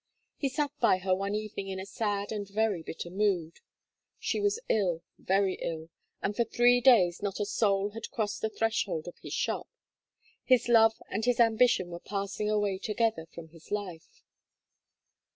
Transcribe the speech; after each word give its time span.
He 0.35 0.49
sat 0.49 0.71
by 0.79 0.97
her 0.97 1.13
one 1.13 1.35
evening 1.35 1.67
in 1.67 1.79
a 1.79 1.85
sad 1.85 2.31
and 2.31 2.49
very 2.49 2.81
bitter 2.81 3.11
mood. 3.11 3.59
She 4.17 4.39
was 4.39 4.59
ill, 4.67 5.03
very 5.19 5.59
ill, 5.61 5.91
and 6.23 6.35
for 6.35 6.43
three 6.43 6.81
days 6.81 7.21
not 7.21 7.39
a 7.39 7.45
soul 7.45 7.91
had 7.91 8.09
crossed 8.09 8.41
the 8.41 8.49
threshold 8.49 9.07
of 9.07 9.19
his 9.19 9.33
shop. 9.33 9.69
His 10.43 10.67
love 10.67 10.95
and 11.11 11.23
his 11.23 11.39
ambition 11.39 11.89
were 11.91 11.99
passing 11.99 12.49
away 12.49 12.79
together 12.79 13.27
from 13.27 13.49
his 13.49 13.69
life. 13.69 14.23